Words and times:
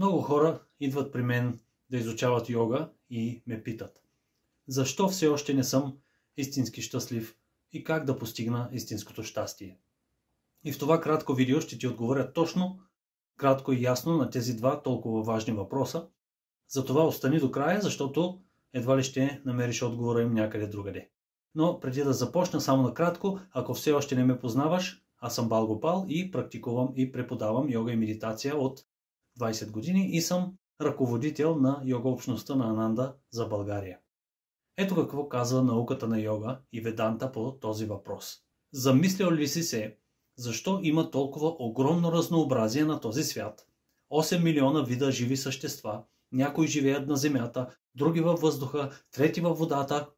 Много 0.00 0.20
хора 0.20 0.60
идват 0.80 1.12
при 1.12 1.22
мен 1.22 1.60
да 1.90 1.96
изучават 1.96 2.48
йога 2.48 2.90
и 3.10 3.42
ме 3.46 3.62
питат 3.62 4.00
защо 4.70 5.08
все 5.08 5.28
още 5.28 5.54
не 5.54 5.64
съм 5.64 5.96
истински 6.36 6.82
щастлив 6.82 7.36
и 7.72 7.84
как 7.84 8.04
да 8.04 8.18
постигна 8.18 8.68
истинското 8.72 9.22
щастие. 9.22 9.78
И 10.64 10.72
в 10.72 10.78
това 10.78 11.00
кратко 11.00 11.34
видео 11.34 11.60
ще 11.60 11.78
ти 11.78 11.86
отговоря 11.86 12.32
точно, 12.32 12.80
кратко 13.36 13.72
и 13.72 13.82
ясно 13.82 14.16
на 14.16 14.30
тези 14.30 14.56
два 14.56 14.82
толкова 14.82 15.22
важни 15.22 15.52
въпроса. 15.52 16.06
Затова 16.68 17.06
остани 17.06 17.38
до 17.38 17.50
края, 17.50 17.80
защото 17.80 18.40
едва 18.72 18.98
ли 18.98 19.02
ще 19.02 19.42
намериш 19.44 19.82
отговора 19.82 20.22
им 20.22 20.34
някъде 20.34 20.66
другаде. 20.66 21.10
Но 21.54 21.80
преди 21.80 22.02
да 22.02 22.12
започна 22.12 22.60
само 22.60 22.82
накратко, 22.82 23.40
ако 23.50 23.74
все 23.74 23.92
още 23.92 24.14
не 24.14 24.24
ме 24.24 24.38
познаваш, 24.38 25.02
аз 25.18 25.34
съм 25.34 25.48
Балгопал 25.48 26.06
и 26.08 26.30
практикувам 26.30 26.92
и 26.96 27.12
преподавам 27.12 27.70
йога 27.70 27.92
и 27.92 27.96
медитация 27.96 28.56
от 28.56 28.84
20 29.40 29.70
години 29.70 30.10
и 30.12 30.20
съм 30.20 30.54
ръководител 30.80 31.56
на 31.56 31.82
йога 31.84 32.08
общността 32.08 32.54
на 32.54 32.70
Ананда 32.70 33.14
за 33.30 33.46
България. 33.46 33.98
Ето 34.76 34.94
какво 34.94 35.28
казва 35.28 35.62
науката 35.62 36.08
на 36.08 36.20
йога 36.20 36.58
и 36.72 36.80
веданта 36.80 37.32
по 37.32 37.52
този 37.52 37.86
въпрос. 37.86 38.36
Замислял 38.72 39.30
ли 39.30 39.48
си 39.48 39.62
се, 39.62 39.96
защо 40.36 40.80
има 40.82 41.10
толкова 41.10 41.56
огромно 41.58 42.12
разнообразие 42.12 42.84
на 42.84 43.00
този 43.00 43.22
свят? 43.22 43.66
8 44.12 44.42
милиона 44.42 44.82
вида 44.82 45.10
живи 45.10 45.36
същества, 45.36 46.02
някои 46.32 46.66
живеят 46.66 47.08
на 47.08 47.16
земята, 47.16 47.76
други 47.94 48.20
във 48.20 48.40
въздуха, 48.40 48.90
трети 49.12 49.40
във 49.40 49.58
водата. 49.58 50.08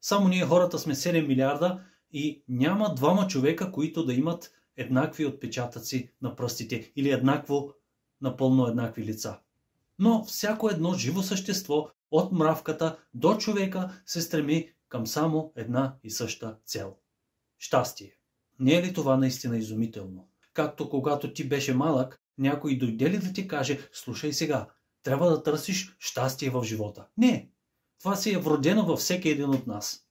Само 0.00 0.28
ние 0.28 0.46
хората 0.46 0.78
сме 0.78 0.94
7 0.94 1.26
милиарда 1.26 1.80
и 2.10 2.44
няма 2.48 2.94
двама 2.94 3.26
човека, 3.26 3.72
които 3.72 4.04
да 4.04 4.14
имат 4.14 4.52
еднакви 4.76 5.26
отпечатъци 5.26 6.10
на 6.22 6.36
пръстите 6.36 6.92
или 6.96 7.10
еднакво 7.10 7.72
напълно 8.22 8.66
еднакви 8.66 9.04
лица. 9.04 9.38
Но 9.98 10.24
всяко 10.24 10.70
едно 10.70 10.94
живо 10.94 11.22
същество, 11.22 11.88
от 12.10 12.32
мравката 12.32 12.98
до 13.14 13.36
човека, 13.36 14.02
се 14.06 14.22
стреми 14.22 14.70
към 14.88 15.06
само 15.06 15.52
една 15.56 15.96
и 16.04 16.10
съща 16.10 16.56
цел– 16.64 16.96
щастие. 17.58 18.12
Не 18.60 18.74
е 18.74 18.82
ли 18.82 18.92
това 18.92 19.16
наистина 19.16 19.58
изумително? 19.58 20.28
Както 20.52 20.90
когато 20.90 21.32
ти 21.32 21.48
беше 21.48 21.74
малък, 21.74 22.20
някой 22.38 22.78
дойде 22.78 23.10
ли 23.10 23.18
да 23.18 23.32
ти 23.32 23.48
каже, 23.48 23.88
слушай 23.92 24.32
сега, 24.32 24.68
трябва 25.02 25.30
да 25.30 25.42
търсиш 25.42 25.96
щастие 25.98 26.50
в 26.50 26.64
живота. 26.64 27.06
Не, 27.16 27.50
това 28.00 28.16
си 28.16 28.32
е 28.32 28.38
вродено 28.38 28.86
във 28.86 28.98
всеки 28.98 29.28
един 29.28 29.50
от 29.50 29.66
нас. 29.66 30.06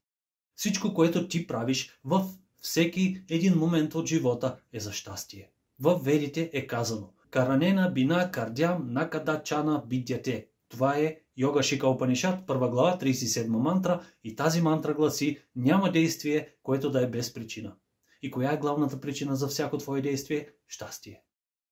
Всичко, 0.56 0.94
което 0.94 1.28
ти 1.28 1.48
правиш 1.48 2.00
в 2.04 2.26
всеки 2.62 3.24
един 3.30 3.58
момент 3.58 3.96
от 3.96 4.08
живота 4.08 4.58
е 4.74 4.80
за 4.80 4.94
щастие. 4.94 5.52
В 5.80 6.00
ведите 6.04 6.50
е 6.54 6.68
казано 6.68 7.14
Каранена 7.32 7.92
бина 7.92 8.32
кардям 8.32 8.94
накада 8.94 9.42
чана 9.44 9.84
бидяте. 9.88 10.48
Това 10.70 10.98
е 10.98 11.18
Йога 11.38 11.64
Шика 11.64 11.88
Опанишат, 11.88 12.48
първа 12.48 12.70
глава, 12.70 12.98
37 13.02 13.48
мантра 13.48 14.06
и 14.24 14.36
тази 14.36 14.62
мантра 14.62 14.94
гласи 14.94 15.38
няма 15.56 15.92
действие, 15.92 16.50
което 16.64 16.92
да 16.92 17.04
е 17.04 17.10
без 17.10 17.34
причина. 17.34 17.76
И 18.22 18.32
коя 18.32 18.52
е 18.52 18.58
главната 18.58 19.02
причина 19.02 19.36
за 19.36 19.48
всяко 19.48 19.78
твое 19.78 20.02
действие? 20.02 20.50
Щастие. 20.68 21.24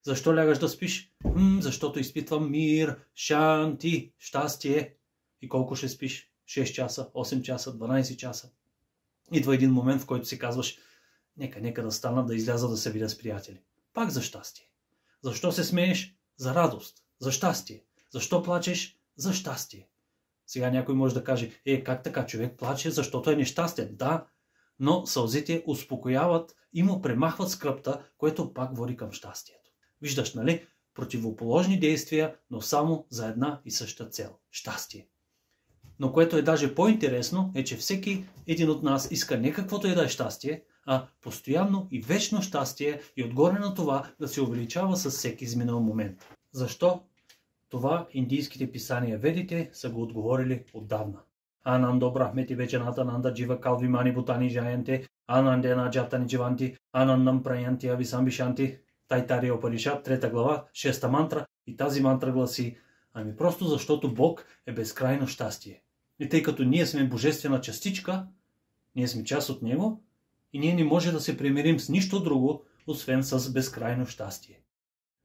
Защо 0.04 0.36
лягаш 0.36 0.60
да 0.60 0.70
спиш? 0.70 1.14
М, 1.24 1.60
защото 1.62 2.00
изпитвам 2.00 2.52
мир, 2.52 3.00
шанти, 3.16 4.14
щастие. 4.20 4.96
И 5.42 5.50
колко 5.50 5.76
ще 5.76 5.90
спиш? 5.90 6.32
6 6.48 6.74
часа, 6.74 7.10
8 7.14 7.42
часа, 7.42 7.78
12 7.78 8.16
часа. 8.16 8.52
Идва 9.34 9.56
един 9.56 9.72
момент, 9.72 10.02
в 10.02 10.06
който 10.06 10.28
си 10.28 10.40
казваш, 10.40 10.78
нека, 11.38 11.62
нека 11.62 11.84
да 11.84 11.92
стана 11.92 12.26
да 12.26 12.36
изляза 12.36 12.70
да 12.70 12.78
се 12.78 12.92
видя 12.92 13.10
с 13.10 13.18
приятели. 13.18 13.62
Пак 13.94 14.10
за 14.10 14.22
щастие. 14.22 14.69
Защо 15.22 15.52
се 15.52 15.64
смееш? 15.64 16.16
За 16.38 16.56
радост, 16.56 16.98
за 17.20 17.32
щастие. 17.32 17.84
Защо 18.12 18.44
плачеш? 18.44 19.00
За 19.16 19.34
щастие. 19.34 19.90
Сега 20.48 20.72
някой 20.72 20.96
може 20.96 21.14
да 21.14 21.24
каже, 21.24 21.52
е, 21.66 21.84
как 21.84 22.04
така 22.04 22.26
човек 22.26 22.58
плаче, 22.58 22.92
защото 22.92 23.32
е 23.32 23.36
нещастен. 23.36 23.96
Да, 23.96 24.26
но 24.80 25.06
сълзите 25.06 25.64
успокояват 25.68 26.56
и 26.74 26.84
му 26.84 27.02
премахват 27.02 27.50
скръпта, 27.50 28.04
което 28.18 28.54
пак 28.54 28.78
води 28.78 28.98
към 28.98 29.12
щастието. 29.12 29.72
Виждаш, 30.02 30.34
нали? 30.34 30.68
Противоположни 30.94 31.80
действия, 31.80 32.36
но 32.52 32.62
само 32.62 33.08
за 33.10 33.28
една 33.28 33.62
и 33.66 33.72
съща 33.72 34.10
цел– 34.10 34.38
щастие. 34.52 35.08
Но 36.00 36.14
което 36.14 36.38
е 36.38 36.42
даже 36.42 36.76
по-интересно, 36.76 37.52
е, 37.56 37.64
че 37.64 37.78
всеки 37.78 38.26
един 38.48 38.70
от 38.70 38.84
нас 38.84 39.12
иска 39.12 39.38
не 39.38 39.54
каквото 39.54 39.88
е 39.88 39.96
да 39.96 40.06
е 40.06 40.10
щастие, 40.10 40.64
а 40.92 41.08
постоянно 41.22 41.88
и 41.92 42.02
вечно 42.02 42.42
щастие 42.42 43.02
и 43.18 43.24
отгоре 43.24 43.60
на 43.60 43.74
това 43.74 44.06
да 44.20 44.28
се 44.28 44.42
увеличава 44.42 44.98
с 44.98 45.10
всеки 45.10 45.44
изминал 45.44 45.80
момент. 45.80 46.36
Защо? 46.52 47.04
Това 47.70 48.08
индийските 48.14 48.72
писания 48.72 49.18
ведите 49.18 49.70
са 49.74 49.90
го 49.90 50.02
отговорили 50.02 50.64
отдавна. 50.74 51.20
Анандо 51.64 52.12
Брахмети 52.12 52.56
Вечената 52.56 53.06
Нанда 53.06 53.34
Джива 53.34 53.62
Калвимани 53.62 54.14
Бутани 54.14 54.50
Жаянте, 54.50 55.08
Анандена 55.28 55.90
Джатани 55.90 56.28
Дживанти, 56.28 56.76
Анандам 56.94 57.44
Праянти 57.44 57.88
Ависамбишанти, 57.88 58.78
Тайтари 59.08 59.52
Опалишат, 59.52 60.04
трета 60.04 60.30
глава, 60.30 60.66
шеста 60.74 61.08
мантра 61.08 61.46
и 61.68 61.78
тази 61.78 62.02
мантра 62.02 62.32
гласи 62.32 62.78
Ами 63.14 63.36
просто 63.36 63.66
защото 63.66 64.14
Бог 64.14 64.46
е 64.66 64.74
безкрайно 64.74 65.28
щастие. 65.28 65.82
И 66.20 66.30
тъй 66.30 66.44
като 66.44 66.64
ние 66.64 66.86
сме 66.86 67.10
божествена 67.10 67.62
частичка, 67.62 68.28
ние 68.96 69.08
сме 69.08 69.24
част 69.24 69.50
от 69.50 69.62
Него 69.62 70.04
и 70.54 70.60
ние 70.60 70.74
не 70.74 70.84
може 70.84 71.12
да 71.12 71.20
се 71.20 71.38
примирим 71.38 71.80
с 71.80 71.90
нищо 71.90 72.20
друго, 72.20 72.64
освен 72.88 73.24
с 73.24 73.54
безкрайно 73.54 74.06
щастие. 74.06 74.62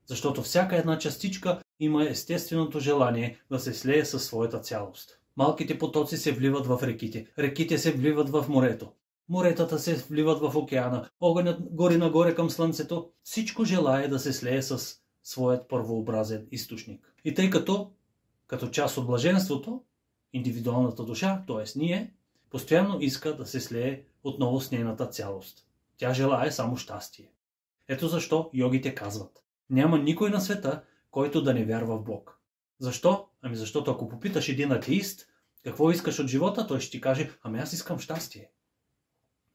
Защото 0.06 0.42
всяка 0.42 0.76
една 0.76 0.98
частичка 0.98 1.60
има 1.80 2.08
естественото 2.08 2.80
желание 2.80 3.38
да 3.50 3.58
се 3.58 3.74
слее 3.74 4.04
със 4.04 4.24
своята 4.24 4.60
цялост. 4.60 5.18
Малките 5.36 5.78
потоци 5.78 6.16
се 6.16 6.32
вливат 6.32 6.66
в 6.66 6.78
реките, 6.82 7.26
реките 7.38 7.78
се 7.78 7.92
вливат 7.92 8.28
в 8.28 8.46
морето, 8.48 8.92
моретата 9.28 9.78
се 9.78 9.94
вливат 9.94 10.40
в 10.40 10.56
океана, 10.56 11.08
огънят 11.20 11.60
гори 11.70 11.96
нагоре 11.96 12.34
към 12.34 12.50
слънцето, 12.50 13.10
всичко 13.22 13.64
желая 13.64 14.08
да 14.08 14.18
се 14.18 14.32
слее 14.32 14.62
с 14.62 14.96
своят 15.22 15.68
първообразен 15.68 16.46
източник. 16.50 17.14
И 17.24 17.34
тъй 17.34 17.50
като, 17.50 17.90
като 18.46 18.68
част 18.68 18.96
от 18.96 19.06
блаженството, 19.06 19.82
индивидуалната 20.32 21.04
душа, 21.04 21.44
т.е. 21.46 21.78
ние, 21.78 22.14
постоянно 22.54 23.00
иска 23.00 23.36
да 23.36 23.46
се 23.46 23.60
слее 23.60 24.02
отново 24.24 24.60
с 24.60 24.70
нейната 24.70 25.06
цялост. 25.06 25.66
Тя 25.96 26.14
желая 26.14 26.52
само 26.52 26.76
щастие. 26.76 27.32
Ето 27.88 28.08
защо 28.08 28.50
йогите 28.52 28.94
казват. 28.94 29.44
Няма 29.70 29.98
никой 29.98 30.30
на 30.30 30.40
света, 30.40 30.82
който 31.10 31.42
да 31.42 31.54
не 31.54 31.64
вярва 31.64 31.98
в 31.98 32.04
Бог. 32.04 32.40
Защо? 32.78 33.28
Ами 33.42 33.56
защото 33.56 33.90
ако 33.90 34.08
попиташ 34.08 34.48
един 34.48 34.72
атеист, 34.72 35.26
какво 35.64 35.90
искаш 35.90 36.18
от 36.18 36.26
живота, 36.26 36.66
той 36.66 36.80
ще 36.80 36.90
ти 36.90 37.00
каже, 37.00 37.30
ами 37.42 37.58
аз 37.58 37.72
искам 37.72 37.98
щастие. 37.98 38.50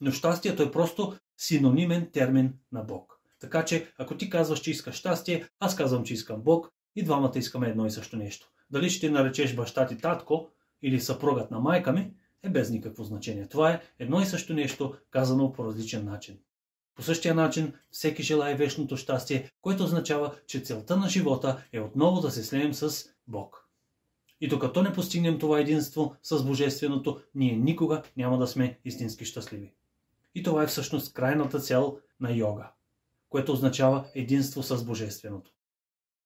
Но 0.02 0.12
щастието 0.12 0.64
е 0.64 0.72
просто 0.72 1.16
синонимен 1.38 2.12
термин 2.12 2.54
на 2.72 2.84
Бог. 2.84 3.20
Така 3.40 3.66
че, 3.66 3.94
ако 3.98 4.18
ти 4.18 4.30
казваш, 4.30 4.60
че 4.60 4.72
искаш 4.72 4.96
щастие, 4.96 5.46
аз 5.60 5.76
казвам, 5.76 6.04
че 6.04 6.14
искам 6.14 6.42
Бог 6.42 6.72
и 6.96 7.04
двамата 7.04 7.34
искаме 7.36 7.70
едно 7.70 7.86
и 7.86 7.92
също 7.92 8.18
нещо. 8.18 8.52
Дали 8.70 8.90
ще 8.90 9.10
наречеш 9.10 9.56
баща 9.56 9.88
ти 9.88 9.98
татко 9.98 10.50
или 10.82 11.00
съпругът 11.00 11.52
на 11.52 11.60
майка 11.60 11.92
ми, 11.92 12.14
е 12.44 12.50
без 12.50 12.70
никакво 12.70 13.04
значение. 13.04 13.48
Това 13.48 13.72
е 13.72 13.82
едно 14.00 14.22
и 14.22 14.26
също 14.26 14.54
нещо, 14.54 14.96
казано 15.12 15.54
по 15.54 15.66
различен 15.66 16.06
начин. 16.06 16.40
По 16.96 17.04
същия 17.04 17.36
начин 17.36 17.74
всеки 17.92 18.24
желая 18.24 18.58
вечното 18.58 18.98
щастие, 18.98 19.52
което 19.62 19.84
означава, 19.84 20.36
че 20.48 20.60
целта 20.60 20.98
на 20.98 21.10
живота 21.10 21.64
е 21.72 21.80
отново 21.80 22.22
да 22.22 22.32
се 22.32 22.44
слеем 22.44 22.74
с 22.74 23.10
Бог. 23.28 23.70
И 24.42 24.48
докато 24.48 24.84
не 24.84 24.94
постигнем 24.94 25.40
това 25.40 25.60
единство 25.60 26.16
с 26.24 26.44
Божественото, 26.44 27.22
ние 27.36 27.56
никога 27.56 28.04
няма 28.18 28.38
да 28.38 28.48
сме 28.48 28.80
истински 28.86 29.26
щастливи. 29.26 29.74
И 30.36 30.44
това 30.44 30.64
е 30.64 30.68
всъщност 30.68 31.14
крайната 31.14 31.60
цел 31.60 31.98
на 32.20 32.32
йога, 32.32 32.72
което 33.30 33.54
означава 33.54 34.06
единство 34.16 34.64
с 34.64 34.86
Божественото. 34.86 35.52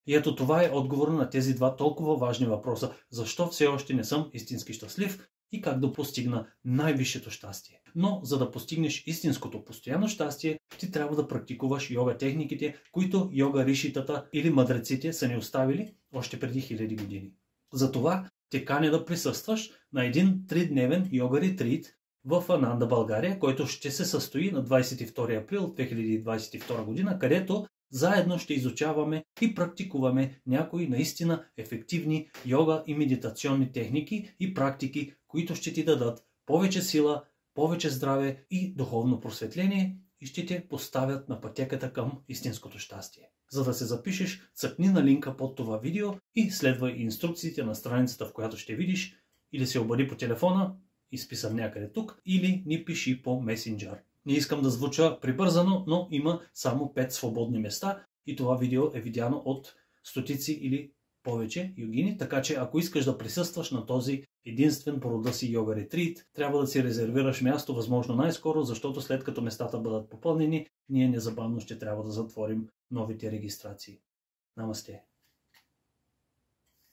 И 0.07 0.15
ето 0.15 0.35
това 0.35 0.63
е 0.63 0.69
отговор 0.69 1.07
на 1.07 1.29
тези 1.29 1.53
два 1.53 1.75
толкова 1.75 2.15
важни 2.15 2.45
въпроса. 2.45 2.93
Защо 3.09 3.47
все 3.47 3.67
още 3.67 3.93
не 3.93 4.03
съм 4.03 4.29
истински 4.33 4.73
щастлив 4.73 5.29
и 5.53 5.61
как 5.61 5.79
да 5.79 5.93
постигна 5.93 6.47
най-висшето 6.65 7.31
щастие. 7.31 7.81
Но 7.95 8.19
за 8.23 8.37
да 8.37 8.51
постигнеш 8.51 9.03
истинското 9.07 9.65
постоянно 9.65 10.07
щастие, 10.07 10.59
ти 10.79 10.91
трябва 10.91 11.15
да 11.15 11.27
практикуваш 11.27 11.91
йога 11.91 12.17
техниките, 12.17 12.75
които 12.91 13.29
йога 13.33 13.65
ришитата 13.65 14.25
или 14.33 14.49
мъдреците 14.49 15.13
са 15.13 15.27
ни 15.27 15.37
оставили 15.37 15.93
още 16.13 16.39
преди 16.39 16.61
хиляди 16.61 16.95
години. 16.95 17.31
Затова 17.73 18.29
те 18.49 18.65
каня 18.65 18.91
да 18.91 19.05
присъстваш 19.05 19.71
на 19.93 20.05
един 20.05 20.47
тридневен 20.47 21.09
йога 21.11 21.41
ретрит 21.41 21.95
в 22.25 22.43
Ананда, 22.49 22.87
България, 22.87 23.39
който 23.39 23.67
ще 23.67 23.91
се 23.91 24.05
състои 24.05 24.51
на 24.51 24.65
22 24.65 25.43
април 25.43 25.75
2022 25.75 26.83
година, 26.83 27.19
където 27.19 27.65
заедно 27.91 28.39
ще 28.39 28.53
изучаваме 28.53 29.23
и 29.41 29.55
практикуваме 29.55 30.41
някои 30.47 30.87
наистина 30.87 31.45
ефективни 31.57 32.29
йога 32.45 32.83
и 32.87 32.93
медитационни 32.93 33.71
техники 33.71 34.35
и 34.39 34.53
практики, 34.53 35.13
които 35.33 35.55
ще 35.55 35.73
ти 35.73 35.85
дадат 35.85 36.23
повече 36.45 36.81
сила, 36.81 37.23
повече 37.53 37.89
здраве 37.89 38.45
и 38.51 38.73
духовно 38.73 39.19
просветление 39.19 39.97
и 40.21 40.25
ще 40.25 40.45
те 40.45 40.67
поставят 40.67 41.29
на 41.29 41.41
пътеката 41.41 41.93
към 41.93 42.21
истинското 42.27 42.79
щастие. 42.79 43.29
За 43.51 43.63
да 43.63 43.73
се 43.73 43.85
запишеш, 43.85 44.41
цъкни 44.55 44.87
на 44.87 45.03
линка 45.03 45.37
под 45.37 45.55
това 45.55 45.77
видео 45.77 46.13
и 46.35 46.51
следвай 46.51 46.91
инструкциите 46.91 47.63
на 47.63 47.75
страницата, 47.75 48.25
в 48.25 48.33
която 48.33 48.57
ще 48.57 48.75
видиш, 48.75 49.15
или 49.51 49.67
се 49.67 49.79
обади 49.79 50.07
по 50.07 50.15
телефона, 50.15 50.75
изписан 51.11 51.55
някъде 51.55 51.91
тук, 51.91 52.21
или 52.25 52.63
ни 52.65 52.85
пиши 52.85 53.21
по 53.21 53.41
месенджер. 53.41 53.97
Не 54.25 54.33
искам 54.33 54.61
да 54.61 54.69
звуча 54.69 55.19
прибързано, 55.19 55.83
но 55.87 56.07
има 56.11 56.41
само 56.53 56.93
5 56.95 57.09
свободни 57.09 57.59
места 57.59 58.05
и 58.27 58.35
това 58.35 58.55
видео 58.57 58.83
е 58.93 59.01
видяно 59.01 59.41
от 59.45 59.75
стотици 60.03 60.53
или 60.53 60.91
повече 61.23 61.73
йогини, 61.77 62.17
така 62.17 62.41
че 62.41 62.53
ако 62.53 62.79
искаш 62.79 63.05
да 63.05 63.17
присъстваш 63.17 63.71
на 63.71 63.85
този 63.85 64.23
единствен 64.45 64.99
по 64.99 65.31
си 65.33 65.51
йога 65.51 65.75
ретрит, 65.75 66.25
трябва 66.33 66.59
да 66.59 66.67
си 66.67 66.83
резервираш 66.83 67.41
място 67.41 67.75
възможно 67.75 68.15
най-скоро, 68.15 68.63
защото 68.63 69.01
след 69.01 69.23
като 69.23 69.41
местата 69.41 69.79
бъдат 69.79 70.09
попълнени, 70.09 70.67
ние 70.89 71.09
незабавно 71.09 71.59
ще 71.59 71.79
трябва 71.79 72.03
да 72.03 72.11
затворим 72.11 72.67
новите 72.91 73.31
регистрации. 73.31 73.99
Намасте! 74.57 75.03